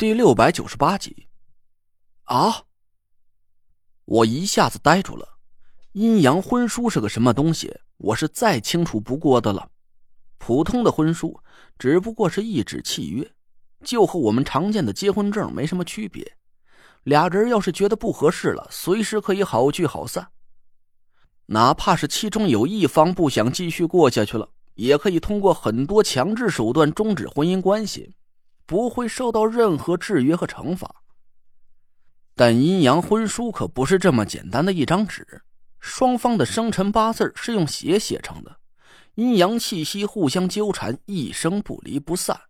[0.00, 1.26] 第六百九十八集，
[2.22, 2.62] 啊！
[4.06, 5.28] 我一下子呆住了。
[5.92, 7.70] 阴阳婚书是个什么东西？
[7.98, 9.70] 我是再清楚不过的了。
[10.38, 11.38] 普通的婚书
[11.78, 13.30] 只不过是一纸契约，
[13.84, 16.38] 就和我们常见的结婚证没什么区别。
[17.02, 20.30] 俩人要是觉得不合适了，随时可以好聚好散。
[21.44, 28.14] 哪怕是其中有一方不想继续过下去了，也可以通过很多强制手段终止婚姻关系。
[28.70, 31.02] 不会受到任何制约和惩罚，
[32.36, 35.42] 但阴阳婚书可不是这么简单的一张纸，
[35.80, 38.60] 双方的生辰八字是用血写成的，
[39.16, 42.42] 阴阳气息互相纠缠，一生不离不散。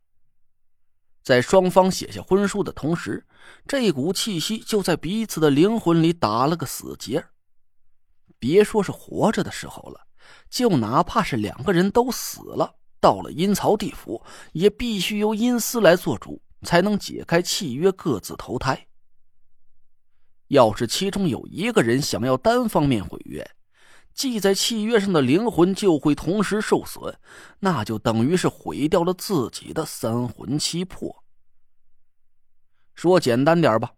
[1.22, 3.26] 在双方写下婚书的同时，
[3.66, 7.24] 这股气息就在彼此的灵魂里打了个死结。
[8.38, 10.06] 别说是活着的时候了，
[10.50, 12.74] 就哪怕是两个人都死了。
[13.00, 14.22] 到了阴曹地府，
[14.52, 18.86] 也必须由阴司来做主，才能解开契约，各自投胎。
[20.48, 23.48] 要是其中有一个人想要单方面毁约，
[24.12, 27.16] 记在契约上的灵魂就会同时受损，
[27.60, 31.24] 那就等于是毁掉了自己的三魂七魄。
[32.94, 33.92] 说简单点吧，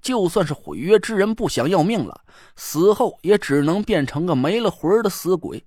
[0.00, 5.66] 就算是毁约之人不想要命了，死后也只能变成个没了魂的死鬼，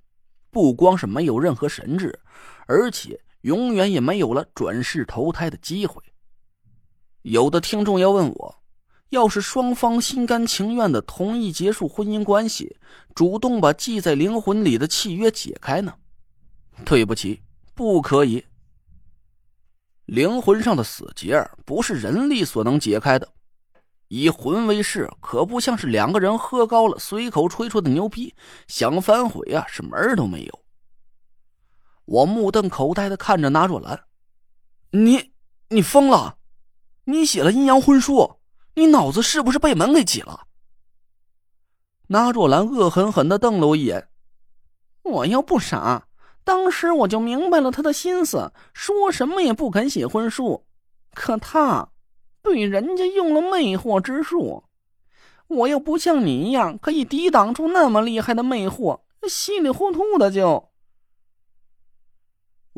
[0.49, 2.17] 不光是没有任何神智。
[2.67, 6.01] 而且永远也没有了转世投胎的机会。
[7.23, 8.55] 有的听众要问我，
[9.09, 12.77] 要是双方心甘情愿的同意结束婚姻关系，
[13.13, 15.93] 主动把记在灵魂里的契约解开呢？
[16.85, 17.41] 对不起，
[17.75, 18.45] 不可以。
[20.05, 23.27] 灵魂上的死结不是人力所能解开的。
[24.07, 28.33] 以魂为誓，可不像是两个人喝高了随口吹出的牛逼，
[28.67, 30.59] 想反悔啊，是门都没有。
[32.09, 34.05] 我目瞪口呆的看着纳若兰，
[34.89, 35.31] 你，
[35.69, 36.37] 你疯了？
[37.03, 38.37] 你写了阴阳婚书？
[38.73, 40.47] 你脑子是不是被门给挤了？
[42.07, 44.09] 纳若兰恶狠狠的瞪了我一眼。
[45.03, 46.07] 我又不傻，
[46.43, 50.65] 当时我就明白了他的心思，说什么也不肯写婚书。
[51.13, 51.89] 可他，
[52.41, 54.63] 对人家用了魅惑之术，
[55.45, 60.71] 我又不像你一样可以抵挡住那么厉害的魅惑，稀里糊涂的就。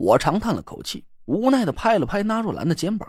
[0.01, 3.07] 我长叹了口气，无奈的拍了拍纳若兰的肩膀。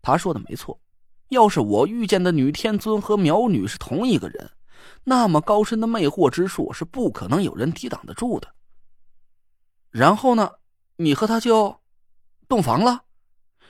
[0.00, 0.80] 他说的没错，
[1.28, 4.50] 要是我遇见的女天尊和苗女是同一个人，
[5.04, 8.54] 那么高深的魅惑之术是不可能有人抵挡得住的。
[9.90, 10.50] 然后呢，
[10.96, 11.78] 你和他就
[12.48, 13.04] 洞房了，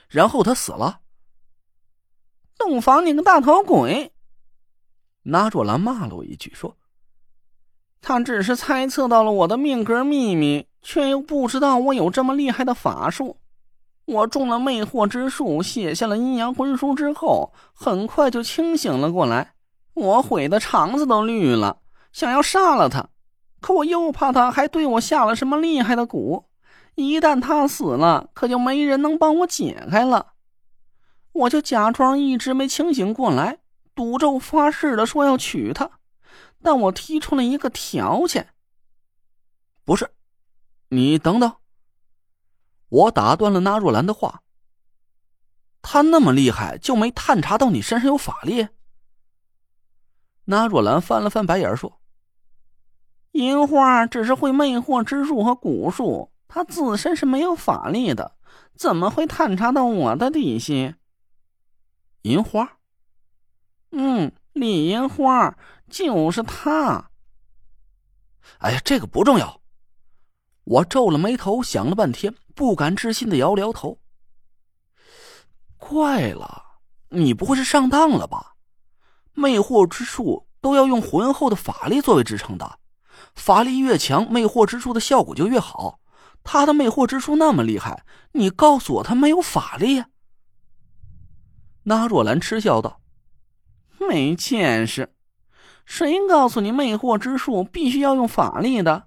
[0.07, 1.01] 然后他死了。
[2.57, 4.13] 洞房你个大头鬼！
[5.23, 6.77] 纳若兰骂了我一句，说
[8.01, 13.35] ：“他只是猜测到了我的命格秘密。”却又不知道我有这么厉害的法术。
[14.05, 19.51] 我中了魅惑之术，写下了阴阳婚书之后，很快就清醒了过来。
[19.93, 21.79] 我悔的肠子都绿了，
[22.13, 23.09] 想要杀了他，
[23.59, 26.45] 可我又怕他还对我下了什么厉害的蛊。
[26.95, 30.27] 一旦他死了，可就没人能帮我解开了。
[31.33, 33.57] 我就假装一直没清醒过来，
[33.93, 35.89] 赌咒发誓的说要娶她，
[36.61, 38.53] 但我提出了一个条件，
[39.83, 40.09] 不是。
[40.89, 41.53] 你等等，
[42.87, 44.43] 我打断了纳若兰的话。
[45.81, 48.67] 他那么厉害，就没探查到你身上有法力？
[50.45, 51.99] 纳若兰翻了翻白眼说
[53.33, 58.37] ：“银花只是会魅惑之术和蛊术，她自身是没有法力的，
[58.75, 60.95] 怎么会探查到我的底细？”
[62.23, 62.77] 银花，
[63.91, 65.57] 嗯，李银花
[65.89, 67.09] 就是他。
[68.59, 69.61] 哎呀，这个不重要。
[70.63, 73.99] 我皱了眉头，想了半天，不敢置信的摇了摇头。
[75.77, 78.55] 怪了，你不会是上当了吧？
[79.33, 82.79] 魅惑之术都要用浑厚的法力作为支撑的，
[83.35, 85.99] 法力越强，魅惑之术的效果就越好。
[86.43, 90.03] 他的魅惑之术那么厉害，你告诉我他没有法力？
[91.83, 92.99] 那若兰嗤笑道
[94.09, 95.13] ：“没见识，
[95.87, 99.05] 谁告诉你魅惑之术必须要用法力的？”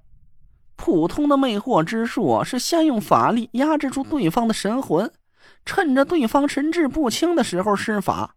[0.74, 5.12] 普通的魅惑之术是先用法力压制住对方的神魂，
[5.66, 8.34] 趁着对方神志不清的时候施法。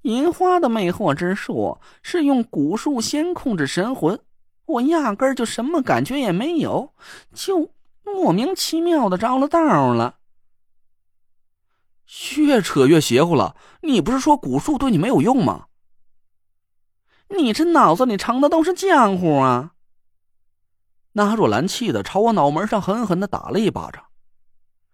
[0.00, 4.18] 银花的魅惑之术是用蛊术先控制神魂，
[4.64, 6.94] 我压根儿就什么感觉也没有，
[7.34, 7.68] 就
[8.02, 10.16] 莫名其妙的着了道了。
[12.38, 13.54] 越扯越邪乎了！
[13.82, 15.66] 你不是说蛊术对你没有用吗？
[17.36, 19.72] 你这脑子里藏的都是浆糊啊！
[21.12, 24.04] 那若兰气的朝我脑门上狠狠的打了一巴掌。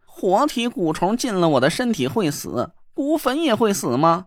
[0.04, 4.26] 活体蛊虫进了我的身体会死，骨粉也会死吗？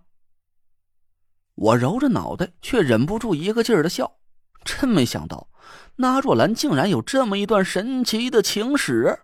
[1.55, 4.17] 我揉着脑袋，却忍不住一个劲儿的笑。
[4.63, 5.49] 真没想到，
[5.97, 9.19] 那若兰竟然有这么一段神奇的情史。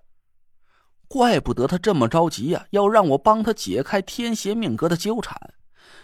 [1.07, 5.39] 怪不得他这么着急呀，要让我帮他解开天邪命格的纠缠。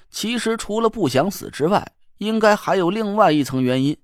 [0.09, 3.97] 其实除了不想死之外，应该还有另外一层原因。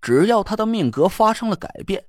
[0.00, 2.06] 只要他的命格发生了改变，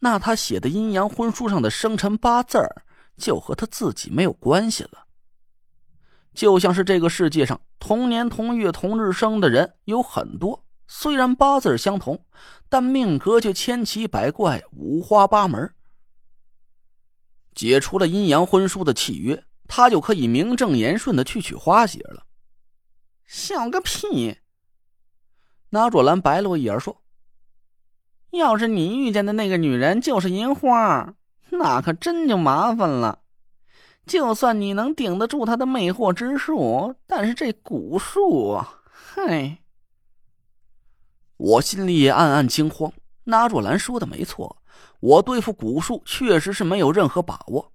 [0.00, 2.82] 那他写的阴阳婚书上的生辰八字儿
[3.16, 5.06] 就和他自己没有关系了。
[6.34, 12.26] 就像是这个世界上同年同月同日生的人有很多，虽然八字相同，
[12.68, 15.72] 但命格却千奇百怪、五花八门。
[17.54, 22.25] 解除了阴阳婚书的契约，他就可以名正言顺的去娶花姐了。
[23.26, 24.36] 笑个屁！
[25.70, 27.02] 那若兰白了我一眼说
[28.30, 31.14] ：“要是你遇见的那个女人就是银花，
[31.50, 33.20] 那可真就麻烦了。
[34.06, 39.58] 就算你能顶得住她的魅惑之术，但是这蛊术，嗨！”
[41.36, 42.92] 我心里也暗暗惊慌。
[43.24, 44.56] 那若兰说的没错。
[45.00, 47.72] 我对付蛊术确实是没有任何把握，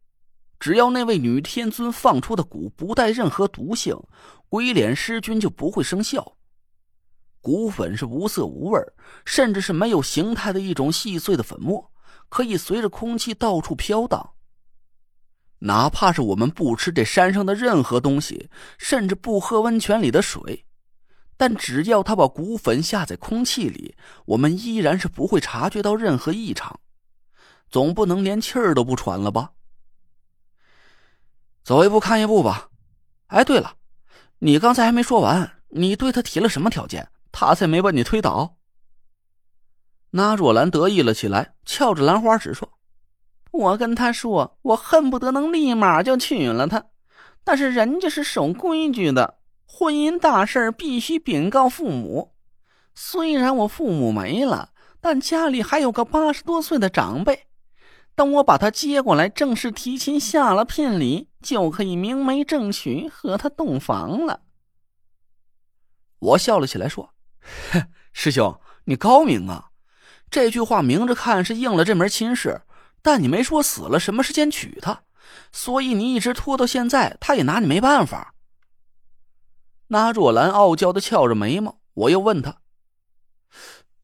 [0.62, 4.00] 只要那位女天尊放出的蛊不带任何毒性，
[4.48, 6.38] 鬼脸尸君就不会生效。
[7.42, 8.80] 蛊粉是无色无味，
[9.26, 11.92] 甚至是没有形态的一种细碎的粉末，
[12.30, 14.34] 可以随着空气到处飘荡。
[15.58, 18.48] 哪怕是我们不吃这山上的任何东西，
[18.78, 20.64] 甚至不喝温泉里的水，
[21.38, 26.80] 但只要他把蛊粉下在空气里，我们依然是不会察觉到任何异常。
[27.68, 29.54] 总不能连气儿都不喘了吧？
[31.72, 32.68] 走一步看一步吧。
[33.28, 33.76] 哎，对了，
[34.40, 38.58] 你刚才还没说完，你对他提了什么条件，他才没把你推倒？
[40.10, 42.74] 那若兰得意了起来，翘着兰花指说
[43.52, 46.88] ：“我跟他说，我恨不得能立马就娶了她，
[47.46, 52.34] 但是人家是守规矩的，婚姻大事必须禀告父母。
[52.94, 57.48] 虽然我父母没了，但家里还有个八十多岁的长辈。”
[58.16, 64.42] 等我把他接过来，正式提亲下了聘礼，就可以明媒正娶和他洞房了。
[66.20, 67.14] 我笑了起来，说
[68.14, 69.72] ：“师兄，你高明啊！
[70.30, 72.62] 这句话明着看是应了这门亲事，
[73.02, 75.04] 但你没说死了什么时间娶她，
[75.52, 78.36] 所以你一直拖到现在，他也拿你没办法。”
[79.88, 82.61] 那若兰傲娇的翘着眉毛，我又问他。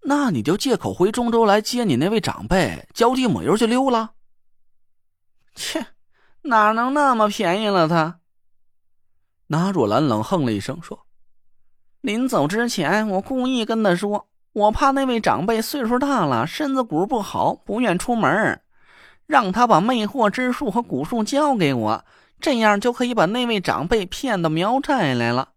[0.09, 4.13] 那你就借口回中州来接你那位长辈，交地抹油就溜了。
[5.54, 5.86] 切，
[6.44, 8.21] 哪能那么便宜了他？
[9.48, 11.06] 那若兰冷哼了一声，说
[12.00, 18.62] ：“临走之前，我故意跟他说，我怕那位长辈岁数大了，身子骨不好，不愿出门，
[19.25, 22.06] 让他把魅惑之术和蛊术交给我，
[22.39, 25.51] 这样就可以把那位长辈骗到苗寨来了。”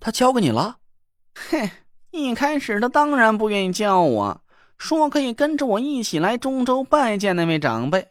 [0.00, 0.78] 他交给你了？
[1.50, 1.70] 嘿。
[2.16, 4.40] 一开始他当然不愿意叫我，
[4.78, 8.08] 说可以跟着我一起来中州拜见那位长辈。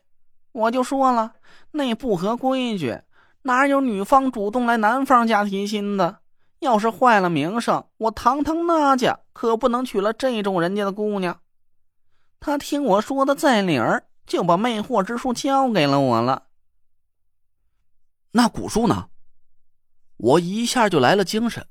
[0.52, 1.34] 我就说了，
[1.72, 3.02] 那不合规矩，
[3.42, 6.20] 哪有女方主动来男方家提亲的？
[6.60, 11.42] 要是坏了名声，我堂堂那家可不能娶了这种人家的姑娘。
[12.40, 16.44] 他听我说的在理儿，就把魅惑之术交给了我了。
[18.32, 19.10] 那蛊术呢？
[20.18, 21.66] 我一下就来了精神。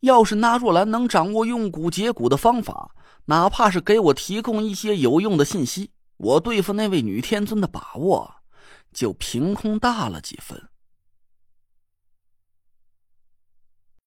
[0.00, 2.90] 要是那若兰能掌握用骨解骨的方法，
[3.24, 8.32] 哪怕是给我提供一些有用的信息，我对付那位女天尊的把握
[8.92, 10.62] 就凭空大了几分。